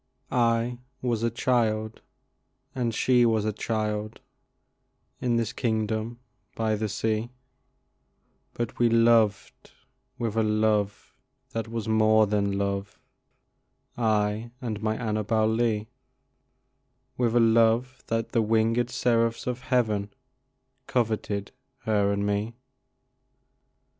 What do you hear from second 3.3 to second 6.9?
a child, In this kingdom by the